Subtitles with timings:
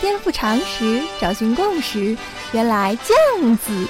[0.00, 2.16] 颠覆常识，找寻共识，
[2.52, 3.88] 原来这样子。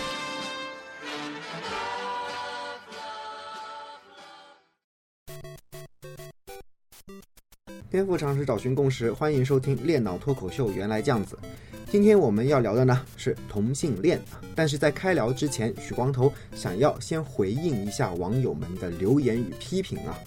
[7.91, 11.39] 颠覆常识，找寻共识，欢迎收听《练脑脱口秀》，原来这样子。
[11.91, 14.21] 今天我们要聊的呢是同性恋，
[14.55, 20.19] 但是在开聊之前，许光头想要先回应一下网友们的留言与批评啊。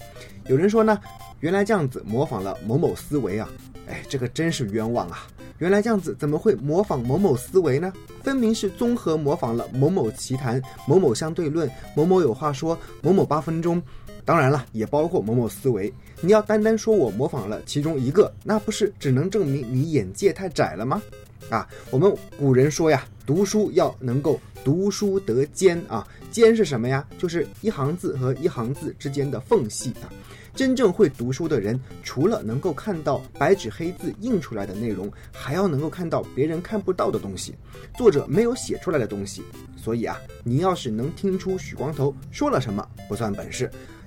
[0.48, 0.98] 有人说呢，
[1.40, 3.48] 原来这样子模仿了某某思维啊，
[3.88, 5.26] 哎，这个真是冤枉啊！
[5.58, 7.92] 原来这样子怎么会模仿某某思维呢？
[8.22, 13.82] 分明是综合模仿了某某奇谈、某某相对论、某某有话说、某某八分钟，
[14.24, 15.92] 当然了，也包括某某思维。
[16.20, 21.02] 你要单单说我模仿了其中一个，那不是只能证明你眼界太窄了吗？
[21.48, 27.06] 啊，我们古人说呀，读书要能够读书得尖啊，尖是什么呀？
[27.18, 30.12] 就是一行字和一行字之间的缝隙啊。
[30.56, 37.54] 真正会读书的人，除了能够看到白纸黑字印出来的内容，还要能够看到别人看不到的东西，
[37.94, 39.42] 作者没有写出来的东西。
[39.76, 43.66] 所以啊，你要是能听出许光头说了什么，不算本事；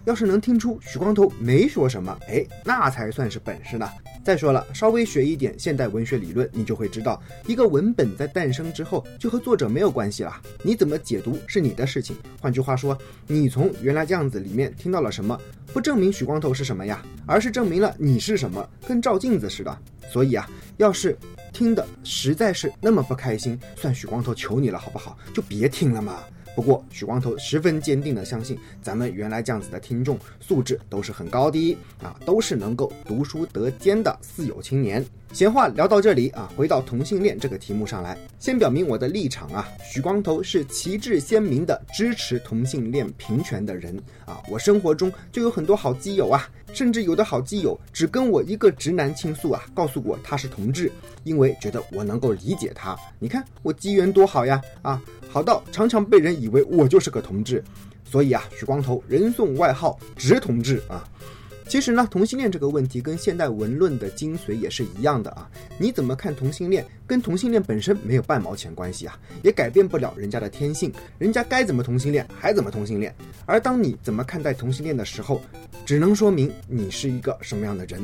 [0.10, 3.88] 要是能听出许光头没说什么，哎，那才算是本事呢。
[4.24, 10.36] 再说了，稍微学一点现代文学理论，你就会知道，一个文本在诞生之后就和作者没有关系了。
[10.64, 12.16] 你怎么解读是你的事情。
[12.42, 15.40] 换句话说，你从原来这样子里面听到了什么，
[15.72, 19.78] 不证明许光头是什么呀，而是证明了你是什么，跟照镜子似的。
[20.12, 21.16] 所以啊，要是
[21.54, 25.16] 听的实在是那么不开心，算许光头求你了，好不好？
[25.36, 26.18] 就别听了嘛。
[26.56, 35.06] 不过，许光头十分坚定地相信，咱们原来这样子的听众素质都是很高的啊，都是能够读书得兼的四有青年。
[35.32, 39.68] 闲话聊到这里啊，回到同性恋这个题目上来，先表明我的立场啊。
[39.84, 44.42] 许光头是旗帜鲜明的支持同性恋平权的人啊。
[44.50, 50.92] 我生活中就有很多好基友啊，甚至有的好基友只跟我一个直男倾诉啊，告诉我他是同志，
[51.24, 52.98] 因为觉得我能够理解他。
[53.20, 57.64] 你看我机缘多好呀啊，好到常常被人以为我就是个同志，
[58.04, 61.08] 所以啊，许光头人送外号直同志啊。
[61.68, 65.48] 其实呢，同性恋这个问题跟现代文论的精髓也是一样的啊。
[65.78, 73.16] 你怎么看同性恋，跟同性恋本身没有半毛钱关系啊，也改变不了人家的天性，人家该怎么同性恋还怎么同性恋。
[73.46, 75.40] 而当你怎么看待同性恋的时候，
[75.86, 78.02] 只能说明你是一个什么样的人。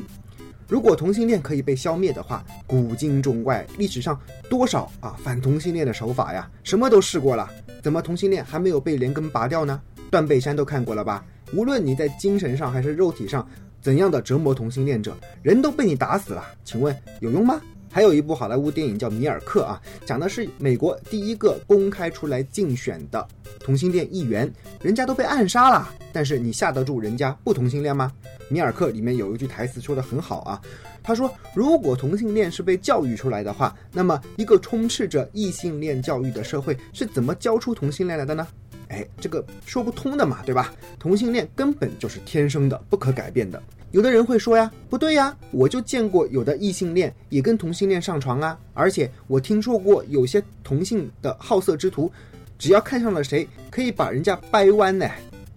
[0.67, 7.47] 如果同性恋可以被消灭的话，古今中外历史上多少啊反同性恋的手法呀，什么都试过了，
[7.83, 9.79] 怎么同性恋还没有被连根拔掉呢？
[10.09, 11.23] 断背山都看过了吧？
[11.53, 13.47] 无论你在精神上还是肉体上
[13.79, 17.61] 怎样的折磨同性恋者，人都被你打死了，请问有用吗？
[17.95, 23.25] 还有一部好莱坞电影叫《米尔克》啊，讲的是美国第一个公开出来竞选的
[23.57, 24.51] 同性恋议员，
[24.81, 28.11] 人家都被暗杀了，但是你吓得住人家不同性恋吗？
[28.49, 30.61] 《米尔克》里面有一句台词说的很好啊，
[31.01, 38.45] 他说：“如果同性恋是被教育出来的话，那么一个充斥着异性恋教育的社会是怎么教出同性恋来的呢？”
[38.89, 40.73] 哎，这个说不通的嘛，对吧？
[40.99, 43.63] 同性恋根本就是天生的，不可改变的。
[43.95, 52.11] 有的人会说呀，不对呀，我就见过有的异性恋也跟同性恋上床啊，而且我听说过有些同性的好色之徒，
[52.59, 55.09] 只要看上了谁，可以把人家掰弯呢。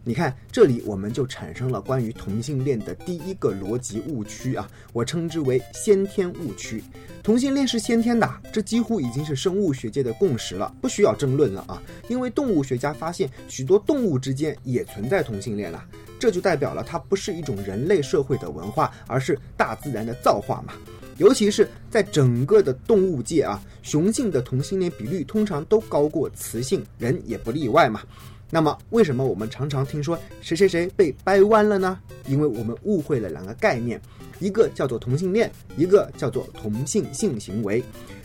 [0.04, 6.81] 你看，这里我们就产生了关于同性恋的第一个逻辑误区啊，我称之为先天误区。
[7.25, 11.82] 同性恋是先天的，这几乎已经是生物学界的共识了，不需要争论了啊。
[12.06, 15.84] 因为动物学家发现，许多动物之间也存在同性恋了，
[16.19, 20.75] 这就代表了它不是一种人类社会的文化，而是大自然的造化嘛。
[21.17, 28.03] 尤其是在整个的动物界啊，雄性的同性恋比率通常都高过雌性，人也不例外嘛。
[28.51, 31.99] 那么，为什么我们常常听说谁谁谁被掰弯了呢？
[32.27, 34.00] 因为我们误会了两个概念，
[34.39, 37.83] 一个叫做同性恋，一个叫做同性性行为。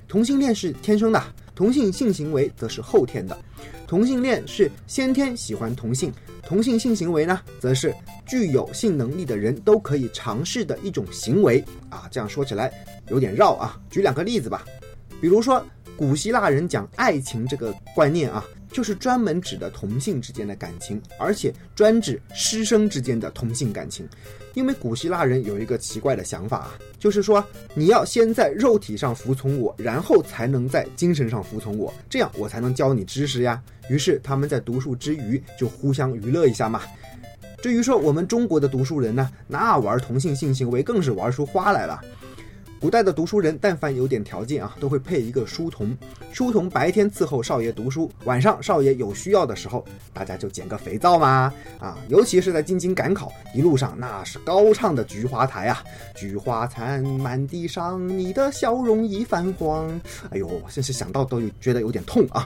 [0.08, 1.22] 同性恋是天生的，
[1.56, 3.36] 同性性行为则是后天的。
[3.94, 6.12] 同性恋是先天喜欢同性，
[6.42, 7.94] 同性性行为呢，则是
[8.26, 12.08] 具有性能力的人都可以尝试的一种行为啊。
[12.10, 12.74] 这样说起来
[13.10, 14.66] 有点绕啊，举两个例子吧，
[15.22, 15.64] 比如说
[15.96, 18.44] 古希腊人讲爱情这个观念啊。
[18.74, 24.06] 就是专门指的同性之间的感情，而且专指师生之间的同性感情。
[24.56, 27.44] 因为古希腊人有一个奇怪的想法啊，就是说
[27.74, 33.62] 你要先在肉体上服从我，然后才能在精神上服从我，这样我才能教你知识呀。
[33.90, 36.82] 于是他们在读书之余就互相娱乐一下嘛。
[37.62, 42.00] 至于说我们中国的读书人呢，那玩同性性行为更是玩出花来了。
[42.84, 45.98] 古代的读书人，但凡有点条件啊，都会配一个书童。
[46.34, 51.54] 书童白天伺候少爷读书，晚上少爷有需要的时候，大家就捡个肥皂嘛。
[51.80, 55.82] 啊，尤其是在进京赶考，一路上那是高唱的《菊花台》啊
[56.14, 59.90] ，“菊花残，满地伤，你的笑容已泛黄。”
[60.32, 62.46] 哎呦，真是想到都有觉得有点痛啊。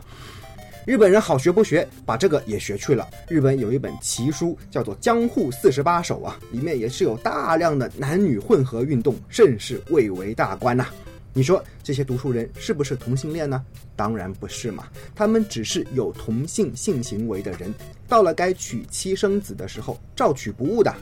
[0.88, 3.06] 日本人好学不学，把这个也学去了。
[3.28, 10.88] 日本有一本奇书，叫做《江户四十八首》啊，里面也是有大量的男女混合运动，甚是蔚为大观呐。
[11.34, 13.62] 你说这些读书人是不是同性恋呢？
[13.98, 17.70] 当然不是嘛，他们只是有同性性行为的人，
[18.08, 20.96] 到了该娶妻生子的时候，照娶不误的。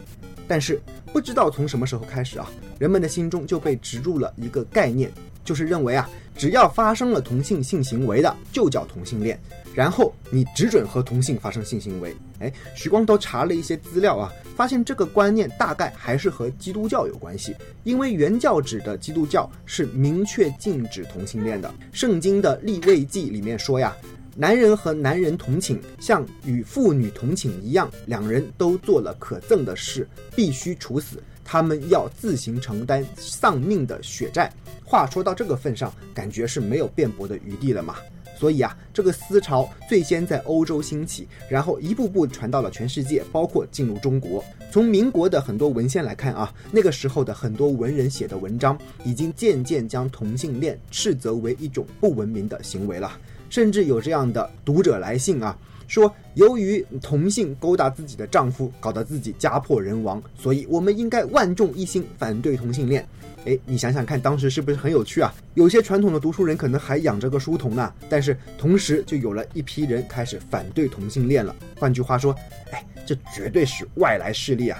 [0.47, 0.81] 但是
[1.13, 2.49] 不知道从什么时候开始啊，
[2.79, 5.11] 人们的心中就被植入了一个概念，
[5.45, 9.39] 就是认为啊，只要发生了同性性行为的，就叫同性恋。
[9.73, 12.15] 然后你只准和同性发生性行为。
[12.39, 21.73] 哎，许光头查了一些资料啊，发现这个观念大概还是和基督教有关系，因为原教旨的基督教是明确禁止同性恋的。
[21.91, 23.95] 圣经的立位记里面说呀，
[24.33, 34.51] 男人和男人同寝，像与妇女同寝一样，两人都做了可憎的事，必须处死，他们要自行承担丧命的血债。
[34.83, 37.95] 话说到这个份上，感觉是没有辩驳的余地了嘛。
[38.37, 44.43] 所以啊，这个思潮最先在欧洲兴起，然后一步步传到了全世界，包括进入中国。
[44.69, 53.17] 从民国的很多文献来看啊，那个时候的很多文人写的文章，已经渐渐将同性恋斥责为一种不文明的行为了。
[53.49, 63.07] 甚至有这样的读者来信啊，说由于同性勾搭自己的丈夫，搞得自己家破人亡，所以我们应该万众一心反对同性恋。
[63.45, 65.31] 哎，你想想看，当时是不是很有趣啊？
[65.53, 71.55] 有些传统的读书人可能还养着个书童呢，但是同时就有了一批人开始反对同性恋了。
[71.77, 72.35] 换句话说，
[72.71, 74.79] 哎，这绝对是外来势力啊！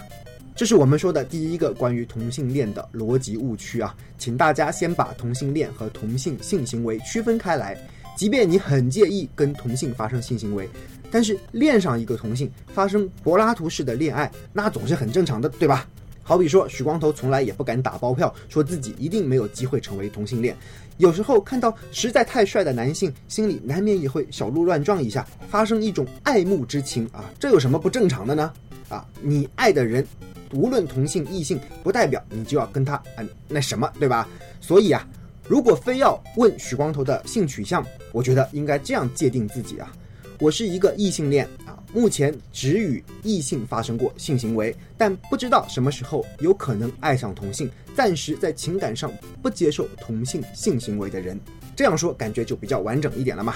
[0.56, 7.78] 这是我们说的第一个关于同性恋的逻辑误区啊，请大家先把同性恋和同性性行为区分开来。
[8.16, 10.70] 即便你很介意跟同性发生性行为，
[11.12, 15.88] 但是恋上一个同性发生柏拉图式的恋爱，那总是很正常的，对吧？
[16.24, 20.56] 好比说，许光头从来也不敢打包票，说自己一定没有机会成为同性恋。
[20.98, 28.52] 有时候看到实在太帅的男性，心里难免也会小鹿乱撞一下，发生一种爱慕之情啊，这有什么不正常的呢？
[28.90, 30.04] 啊，你爱的人，
[30.52, 34.28] 无论同性异性，不代表你就要跟他嗯那什么，对吧？
[34.62, 35.08] 所以啊，
[35.48, 39.92] 如果非要问许光头的性取向，我觉得应该这样界定自己啊，
[40.40, 41.78] 我是一个异性恋啊。
[41.94, 47.70] 目前只与异性发生过性行为，但不知道什么时候有可能爱上同性。
[47.96, 49.10] 暂时在情感上
[49.42, 51.40] 不接受同性性行为的人，
[51.76, 53.56] 这样说感觉就比较完整一点了嘛。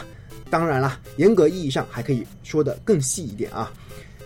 [0.50, 3.74] 当然了，严格意义上还可以说得更细一点啊。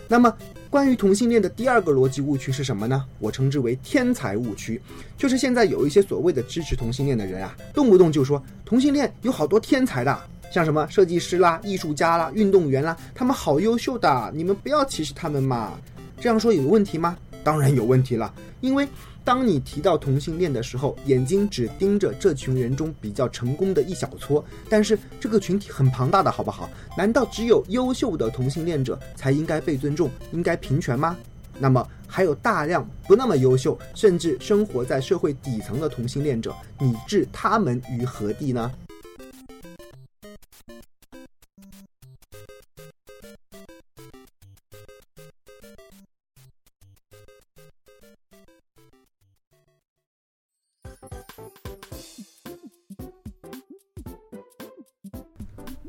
[0.06, 0.32] 那么，
[0.74, 3.04] 关于同性恋的第二个逻辑误区是什么呢？
[3.20, 4.82] 我称之为天才误区，
[5.16, 10.20] 就是现在有一些所谓的支持同性恋的人啊，动不动就说同性恋有好多天才的。
[10.50, 15.74] 像什么设计师啦、艺术家啦、运动员啦，他们好优秀的，你们不要歧视他们嘛。
[16.20, 17.16] 这样说有问题吗？
[17.44, 18.34] 当然有问题了。
[18.60, 18.84] 因为
[19.24, 26.68] 当你提到同性恋的时候，眼睛只盯着这群人中比较成功的一小撮，但是这个群体很庞大的，好不好？
[26.96, 31.16] 难道只有优秀的同性恋者才应该被尊重、应该平权吗？
[31.58, 38.70] 那么还有大量不那么优秀，甚至生活在社会底层的同性恋者，你置他们于何地呢？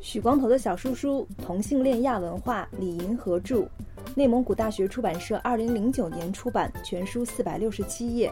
[0.06, 3.68] 许光头的小叔叔《同性恋亚文化》，李银河著，
[4.14, 8.32] 内蒙古大学出版社二零零九年出版，全书四百六十七页。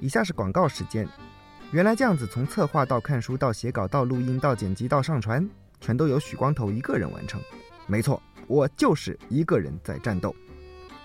[0.00, 1.06] 以下是广告时间。
[1.70, 5.46] 原来这样子，从策划到看书到写稿到录音到剪辑到上传。
[5.80, 7.40] 全都由许光头一个人完成，
[7.86, 10.34] 没错，我就是一个人在战斗。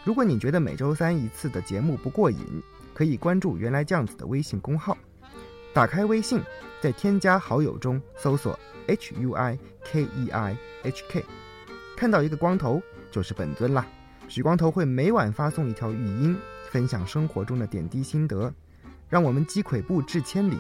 [0.04, 2.62] 如果你觉得每周三一次的节目不过瘾，
[2.94, 4.96] 可以关注“原来酱子”的微信公号。
[5.74, 6.40] 打开微信，
[6.80, 11.26] 在添加好友中搜索 “h u i k e i h k”，
[11.98, 13.86] 看到一个光头就是本尊啦。
[14.28, 16.38] 许光头会每晚发送一条语音，
[16.70, 18.54] 分享生活中的点滴心得，
[19.10, 20.58] 让我们积跬步至千里，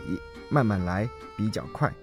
[0.50, 1.94] 慢慢来比较快。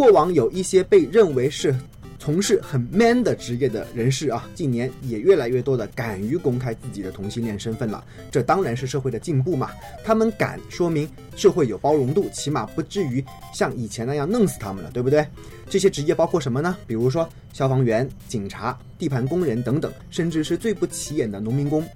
[0.00, 1.76] 过往有一些被认为是
[2.18, 8.02] 从事很 man 的职业的人士啊，近年也越来越多的敢于公开自己的同性恋身份了。
[8.30, 9.68] 这当然是社会的进步嘛。
[10.02, 15.22] 他们敢，说明社会有包容度，起码不至于像以前那样弄死他们了，对不对？
[15.68, 16.74] 这些职业包括什么呢？
[16.86, 21.86] 比如说消防员、警察、地盘工人等等，甚至是最不起眼的农民工。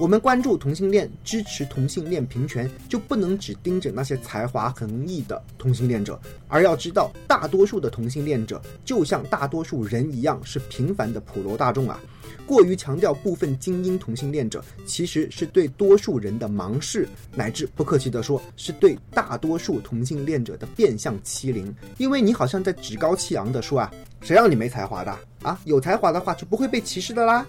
[0.00, 12.00] 我们关注同性恋，支持同性恋平权，就不能只盯着那些才华横溢的同性恋者，而要知道，大多数的同性恋者就像大多数人一样，是平凡的普罗大众啊。
[12.46, 21.70] 过于强调部分精英同性恋者，其实是对多数人的盲视，乃至不客气地说，是对大多数同性恋者的变相欺凌。
[21.98, 23.92] 因为你好像在趾高气扬地说啊，
[24.22, 25.60] 谁让你没才华的啊？
[25.66, 27.46] 有才华的话就不会被歧视的啦。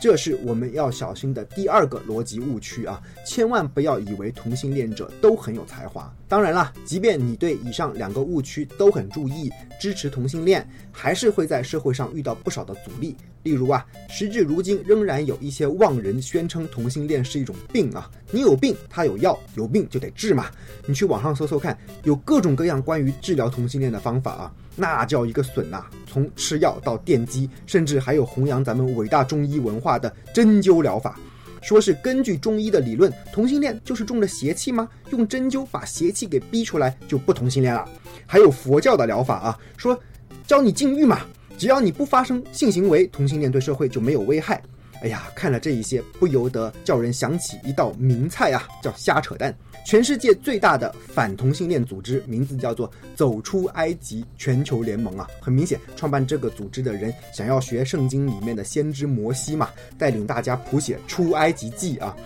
[0.00, 3.00] 这是我们要小心的第二个逻辑误区啊！
[3.26, 6.14] 千万不要以为同性恋者都很有才华。
[6.28, 9.50] 当然了，即便你对以上两个误区都很注意，
[9.80, 13.16] 支持同性恋，还是会在社会上遇到不少的阻力。
[13.42, 18.10] 例如啊，时至如今，仍然有一些妄人宣称同性恋是一种病啊！
[18.30, 20.50] 你有病，他有药，有病就得治嘛！
[20.84, 24.54] 你去网上搜搜看，有各种各样关于治疗同性恋的方法啊！
[24.76, 25.86] 那叫一个损呐！
[26.06, 31.18] 从吃药到电击，甚至还有弘扬咱们伟大中医文化的针灸疗法，
[31.62, 34.88] 说是根据中医的理论，同性恋就是中了邪气吗？
[35.10, 37.88] 用针灸把邪气给逼出来就不同性恋了。
[38.26, 39.98] 还有佛教的疗法啊，说
[40.46, 41.20] 教你禁欲嘛，
[41.56, 44.62] 只要你不发生性行为，同性恋对社会就没有危害。
[45.02, 49.54] 哎呀，看了这一些，不由得叫人想起一道名菜啊，叫瞎扯淡。
[49.84, 55.28] 全世界最大的反同性恋组织，名字叫做“走出埃及全球联盟”啊。
[55.40, 62.16] 很明显，创办这个组织的人想要学圣经里面的先知摩西嘛，带领大家谱写出埃及记啊。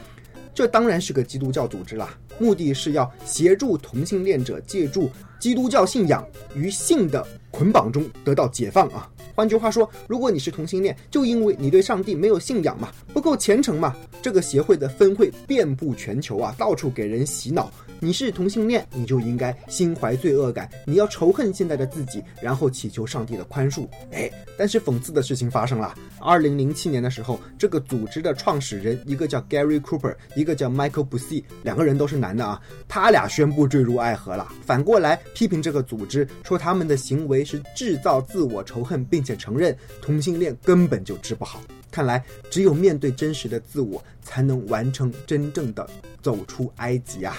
[0.55, 9.11] 这当然是个基督教组织啦，目的是要协助同性恋者借助基督教信仰与性的捆绑中得到解放啊。
[9.35, 17.71] 换句话说，如果你是同性恋，就因为你对上帝没有信仰嘛，不够虔诚嘛，这个协会的分会遍布全球啊，到处给人洗脑。
[18.03, 23.87] 你是同性恋，你就应该心怀罪恶感，你要仇恨现在的自己，然后祈求上帝的宽恕。
[24.11, 25.95] 哎，但是讽刺的事情发生了。
[26.21, 34.47] 二零零七年的时候，这个组织的创始人，一个叫 Gary Cooper，一个叫 Michael Bussey，两个人都是男的啊，他俩宣布坠入爱河了。
[34.65, 41.61] 反过来批评这个组织，说他们的行为是制造自我仇恨，并且承认同性恋根本就治不好。
[41.91, 45.89] 看来，只有面对真实的自我，才能完成真正的
[46.23, 47.37] 走出埃及啊！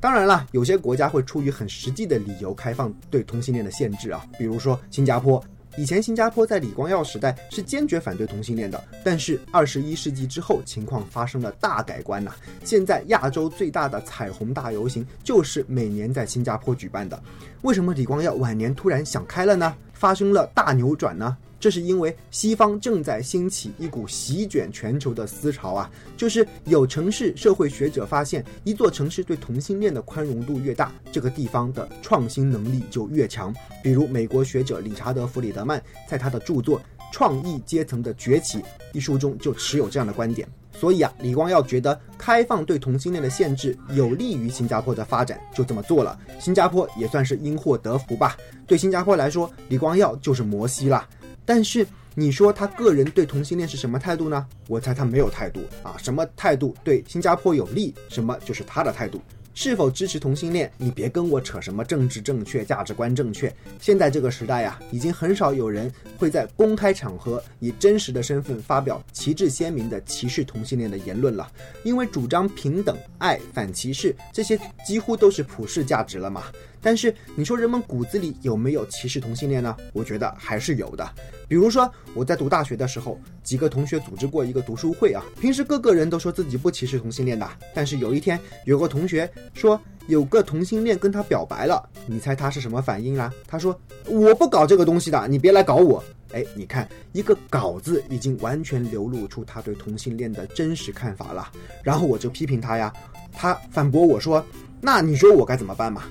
[0.00, 5.42] 当然了，有些国家会出于很实际的理由开放对同性恋的限制啊，比如说新加坡。
[5.76, 12.32] 以前新加坡在李光耀时代是坚决反对同性恋的，但是二十一世纪之后情况发生了大改观呐。
[12.64, 17.22] 现在亚洲最大的彩虹大游行就是每年在新加坡举办的。
[17.62, 19.74] 为什么李光耀晚年突然想开了呢？
[19.92, 21.36] 发生了大扭转呢？
[21.66, 33.52] 这是因为西方正在兴起一股席卷全球的思潮啊，就是有城市社会学者发现，一座城市对同性恋的宽容度越大，这个地方的创新能力就越强。
[33.82, 36.78] 比如美国学者理查德·弗里德曼在他的著作
[37.10, 38.58] 《创意阶层的崛起》
[38.92, 40.46] 一书中就持有这样的观点。
[40.72, 46.16] 所以啊，李光耀觉得开放对同性恋的限制有利于新加坡的发展，就这么做了。
[46.38, 48.36] 新加坡也算是因祸得福吧。
[48.68, 51.08] 对新加坡来说，李光耀就是摩西啦。
[51.46, 54.46] 但是你说他个人对同性恋是什么态度呢？
[54.68, 59.22] 我猜他没有态度啊，什么态度对新加坡有利，什么就是他的态度。
[59.58, 60.70] 是否支持同性恋？
[60.76, 63.50] 你别跟我扯什么政治正确、价值观正确。
[63.80, 71.50] 现在这个时代呀，已经很少有人会在公开场合以真实的身份发表旗帜鲜明的歧视同性恋的言论了。
[71.84, 76.44] 因为主张平等、爱、反歧视，这些几乎都是普世价值了嘛。
[76.86, 79.76] 但是你说人们骨子里有没有歧视同性恋呢？
[79.92, 81.04] 我觉得还是有的。
[81.48, 85.20] 比如说我在读大学的时候，几个同学组织过一个读书会啊。
[85.40, 93.34] 平时个个人都说自己不歧视同性恋的，但是有一天有个同学说有个同性恋跟他表白了，你猜他是什么反应啊？
[93.48, 93.76] 他说
[94.06, 96.00] 我不搞这个东西的，你别来搞我。
[96.30, 101.50] 哎，你看一个“搞”字已经完全流露出他对同性恋的真实看法了。
[101.82, 102.92] 然后我就批评他呀，
[103.32, 104.44] 他反驳我说，
[104.80, 106.04] 那你说我该怎么办嘛？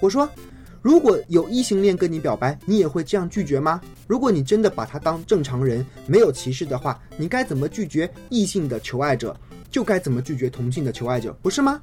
[0.00, 0.28] 我说。
[0.82, 3.78] 如果有异性恋跟你表白，你也会这样拒绝吗？
[4.06, 9.38] 如果你真的把他当正常人，没有歧视的话，你该怎么拒绝异性的求爱者，
[9.70, 11.78] 就该怎么拒绝同性的求爱者，不是吗？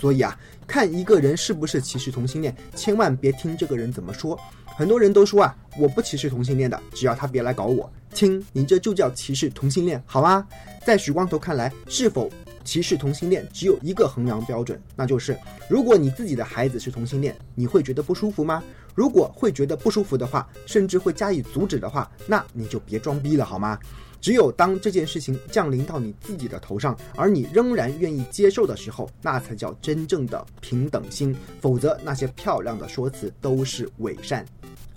[0.00, 0.34] 所以啊，
[0.66, 4.40] 看一个人是不是歧视同性恋，千万别听这个人怎么说。
[4.64, 7.92] 很多人都说啊，我不歧视同性恋的，只要他别来搞我。
[8.14, 10.46] 亲，你这就叫歧视同性恋，好吗？
[10.86, 12.30] 在许光头看来，是否？
[12.68, 15.34] 歧视同性恋只有一个衡量标准，那就是
[15.70, 18.62] 如果你自己的孩子是同性恋，你会觉得不舒服吗？
[18.94, 23.78] 如果会觉得不舒服的话，甚至会加以阻止的话，那你就别装逼了好吗？
[24.20, 31.34] 只有当这件事情降临到你自己的头上，而你仍然愿意接受的时候，那才叫真正的平等心。
[31.62, 34.44] 否则，那些漂亮的说辞都是伪善。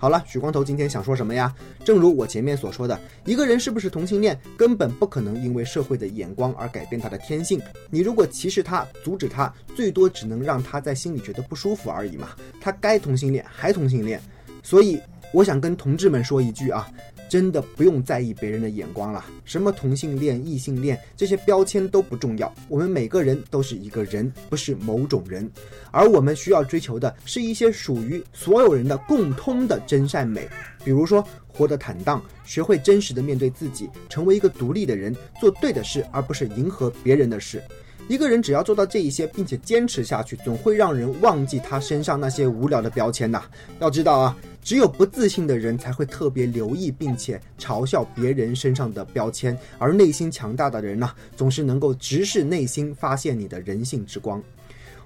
[0.01, 1.53] 好了，许光头今天想说什么呀？
[1.85, 7.61] 正如我前面所说的，一个人是不是同性恋，根本不可能因为社会的眼光而改变他的天性。
[7.91, 12.29] 你如果歧视他、阻止他，最多只能让他在心里觉得不舒服而已嘛。
[12.59, 14.19] 他该同性恋还同性恋，
[14.63, 14.99] 所以
[15.31, 16.89] 我想跟同志们说一句啊。
[17.31, 22.53] 真的不用在意别人的眼光了，什么同性恋、异性恋这些标签都不重要。
[22.67, 25.49] 我们每个人都是一个人，不是某种人。
[25.91, 30.45] 而我们需要追求的是一些属于所有人的共通的真善美，
[30.83, 37.63] 比如说活得坦荡，学会真实的面对自己，成为一个独立的人，做对的事，而不是迎合别人的事。
[38.11, 43.43] 一个人只要做到这一些，并且坚持下去，总会让人忘记他身上那些无聊的标签呐。
[43.79, 44.37] 要知道啊。
[44.63, 54.43] 只有不自信的人才会特别留意并且嘲笑别人身上的标签，而内心强大的人呢，总是能够直视内心，发现你的人性之光。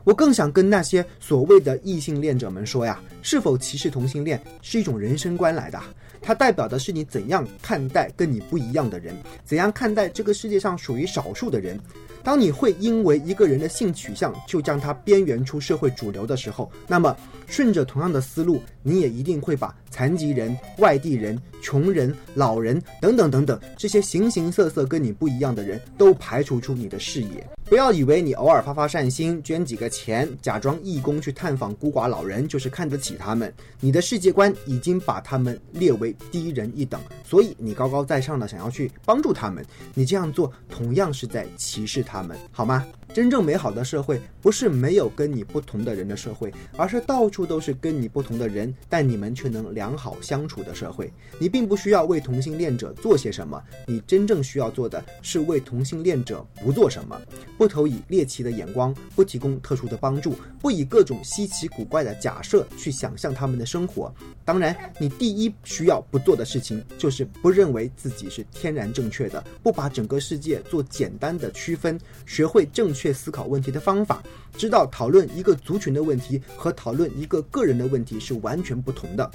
[0.06, 5.82] 我更想跟那些所谓的异性恋者们说呀，是否歧视同性恋是一种人生观来的，
[6.22, 11.80] 它代表的是你怎样看待跟你不一样的人，怎样看待这个世界上属于少数的人。
[12.24, 17.16] 当你会因为一个人的性取向就将他边缘出社会主流的时候，那么
[17.48, 27.48] 顺着同样的思路，你也一定会把残疾人、外地人、穷人、老人等等等等这些形形色色跟你不一样的人都排除出你的视野。
[27.64, 33.52] 不要以为你偶尔发发善心，捐几个钱，假装义工去探访孤寡老人，就是看得起他们。
[33.80, 42.22] 你的世界观已经把他们列为低人一等，所以你高高在上的想要去帮助他们，你这样做同样是在歧视他。
[42.22, 42.86] 们好吗？
[43.16, 51.10] 真正美好的社会不是没有跟你不同的人的社会，而是到处都是跟你不同的人，但你们却能良好相处的社会。
[51.40, 57.18] 你并不需要为同性恋者做些什么，你真正需要做的是为同性恋者不做什么，
[57.58, 64.14] 不投以猎奇的眼光，不提供特殊的帮助，不以各种稀奇古怪的假设去想象他们的生活。
[64.44, 73.05] 当然，你第一需要不做的事情就是不认为自己是天然正确的，不把整个世界做简单的区分，学会正确。
[73.14, 74.22] 思考问题的方法，
[74.58, 79.32] 知道讨论一个族群的问题和讨论一个个人的问题是完全不同的。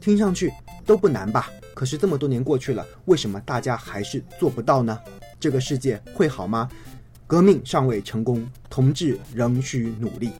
[0.00, 0.52] 听上去
[0.84, 1.50] 都不难吧？
[1.74, 4.98] 可是这么多年过去了，为什么大家还是做不到呢？
[5.40, 6.68] 这个世界会好吗？
[7.26, 10.30] 革命尚未成功，同志仍需努力。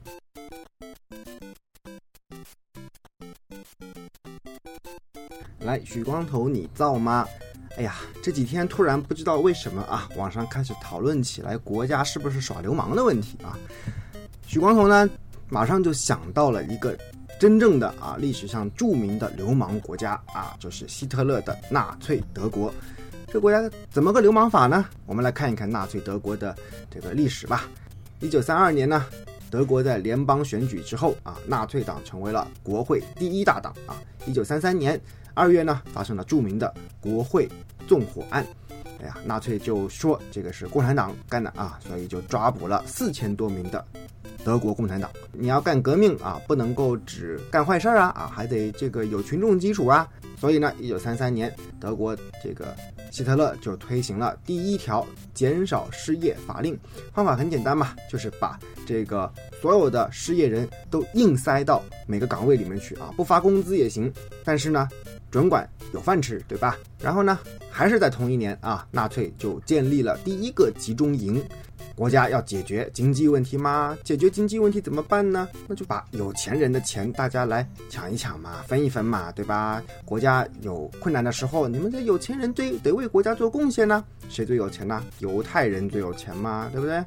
[5.61, 7.25] 来，许光头，你造吗？
[7.77, 13.59] 哎呀，这几天突然不知道为什么啊，网上开始讨论起来国家是不是耍流氓的问题啊。
[14.47, 15.09] 许光头呢，
[15.49, 16.97] 马上就想到了一个
[17.37, 22.73] 真正的啊历史上著名的流氓国家啊，就是希特勒的纳粹德国。
[23.27, 24.85] 这国家怎么个流氓法呢？
[25.05, 26.55] 我们来看一看纳粹德国的
[26.89, 27.65] 这个历史吧。
[28.21, 29.05] 一九三二年呢，
[29.51, 33.99] 德国在联邦选举之后啊，纳粹党成为了国会第一大党啊。
[34.25, 34.97] 一九三三年。
[35.37, 37.45] 二月呢，发生了著名的国会
[37.87, 38.45] 纵火案，
[39.01, 43.85] 哎呀，纳粹就说这个是共产党干的啊，所以就抓捕了四千多名的
[44.43, 45.09] 德国共产党。
[45.31, 50.07] 你要干革命啊，不能够只干坏事儿啊，啊，还得这个有群众基础啊。
[50.37, 52.75] 所以呢，一九三三年，德国这个
[53.09, 56.77] 希特勒就推行了第一条减少失业法令，
[57.13, 64.11] 方法很简单嘛，就是把这个所有的失业人都硬塞到每个岗位里面去啊，不发工资也行，
[64.43, 64.89] 但是呢。
[65.35, 66.77] 总管有饭吃，对吧？
[66.97, 67.37] 然后呢，
[67.69, 71.43] 还是在同一年啊，纳粹就建立了第一个集中营。
[71.95, 73.97] 国家要解决经济问题吗？
[74.03, 75.47] 解决经济问题怎么办呢？
[75.65, 79.81] 那就把有钱人的钱大家来抢一抢嘛，分一分嘛，对吧？
[80.03, 84.03] 国家有困难的时候，你们这有钱人得得为国家做贡献呢。
[84.29, 85.01] 谁最有钱呢？
[85.19, 87.01] 犹太人最有钱嘛，对不对？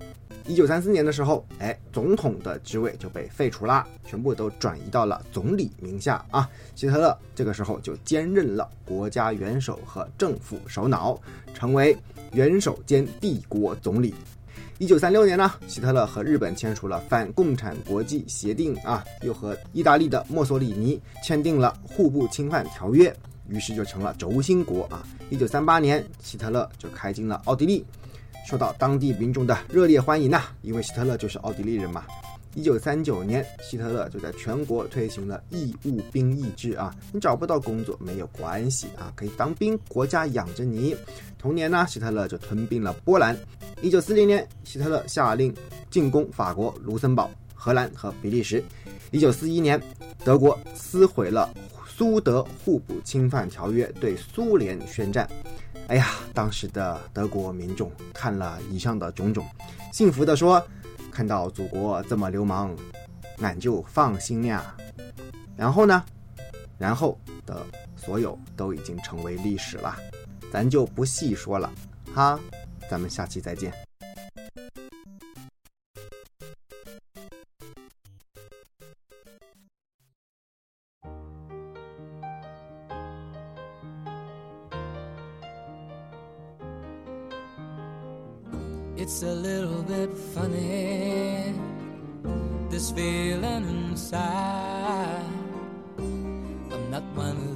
[0.46, 6.48] 一九三四年的时候，哎，总统的职位就被废除了，全部都转移到了总理名下啊。
[6.74, 11.20] 希特勒这个时候就兼任了国家元首和政府首脑，
[11.52, 11.94] 成为
[12.32, 14.14] 元首兼帝国总理。
[14.78, 23.12] 一九三六年呢，希特勒和日本签署了反共产国际协定啊，又和意大利的墨索里尼签订了互不侵犯条约，
[23.48, 25.04] 于是就成了轴心国啊。
[25.30, 27.84] 一九三八年，希特勒就开进了奥地利。
[28.46, 32.04] 受到当地民众的热烈欢迎呐，因为希特勒就是奥地利人嘛。
[32.54, 40.96] 一九三九年，希特勒就在全国推行了义务兵役制啊，你找不到工作没有关系啊，可以当兵，国家养着你。
[41.38, 43.38] 同年呢，希特勒就吞并了波兰。
[43.80, 45.54] 一九四零年，希特勒下令
[45.90, 48.62] 进攻法国卢森堡，荷兰和比利时。
[49.12, 49.80] 一九四一年，
[50.24, 51.48] 德国撕毁了
[51.86, 55.28] 苏德互不侵犯条约，对苏联宣战。
[55.86, 59.46] 哎呀，当时的德国民众看了以上的种种，
[59.92, 60.62] 幸福地说
[61.18, 62.76] ：“看到祖国这么流氓，
[63.40, 64.72] 俺就放心呀。”
[65.58, 66.04] 然后呢？
[66.78, 69.96] 然后的所有都已经成为历史了，
[70.52, 71.72] 咱就不细说了，
[72.14, 72.38] 哈，
[72.88, 73.87] 咱们下期再见。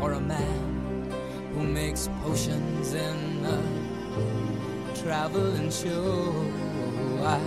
[0.00, 1.10] or a man
[1.54, 3.60] who makes potions in a
[5.02, 6.34] traveling show.
[7.24, 7.40] I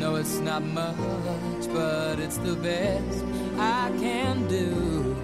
[0.00, 3.24] know it's not much, but it's the best
[3.58, 5.16] I can do.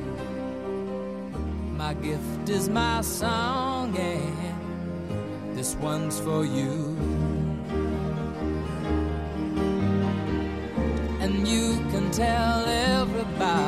[1.76, 6.96] My gift is my song, and this one's for you.
[11.20, 13.67] And you can tell everybody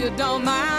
[0.00, 0.69] you don't mind.